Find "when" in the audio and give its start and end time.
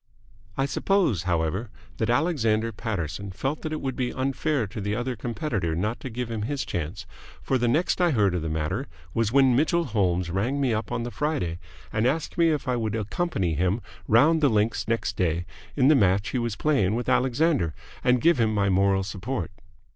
9.31-9.55